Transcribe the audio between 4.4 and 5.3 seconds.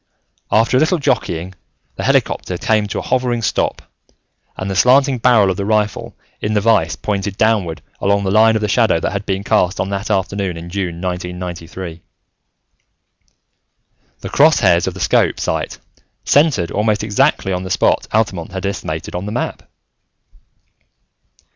and the slanting